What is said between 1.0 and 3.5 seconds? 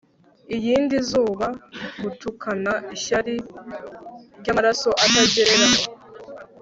zuba, gutukana ishyari